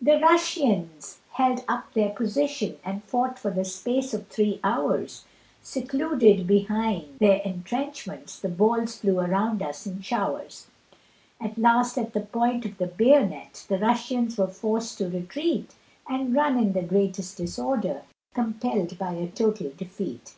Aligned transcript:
The 0.00 0.20
Russians 0.20 1.18
held 1.32 1.64
up 1.66 1.92
their 1.92 2.10
position, 2.10 2.78
And 2.84 3.02
fought 3.02 3.36
for 3.36 3.50
the 3.50 3.64
space 3.64 4.14
of 4.14 4.28
three 4.28 4.60
hours, 4.62 5.24
Secluded 5.60 6.46
behind 6.46 7.18
their 7.18 7.40
entrenchments, 7.44 8.38
The 8.38 8.48
balls 8.48 8.98
flew 8.98 9.18
around 9.18 9.62
us 9.64 9.84
in 9.84 10.02
showers; 10.02 10.68
At 11.40 11.58
last 11.58 11.98
at 11.98 12.12
the 12.12 12.20
point 12.20 12.64
of 12.64 12.78
the 12.78 12.86
bayonet, 12.86 13.66
The 13.68 13.78
Russians 13.78 14.38
were 14.38 14.46
forced 14.46 14.98
to 14.98 15.08
retreat, 15.10 15.74
And 16.08 16.32
run 16.32 16.58
in 16.60 16.72
the 16.72 16.82
greatest 16.82 17.36
disorder, 17.38 18.02
Compell'd 18.34 18.96
by 19.00 19.14
a 19.14 19.26
total 19.28 19.72
defeat. 19.76 20.36